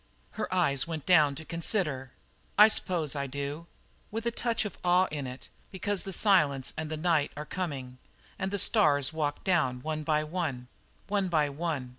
[0.31, 2.09] Her eyes went down to consider.
[2.57, 3.67] "I s'pose I do."
[4.09, 7.99] "With a touch of awe in it, because the silence and the night are coming,
[8.39, 10.69] and the stars walk down, one by one
[11.05, 11.89] one by one.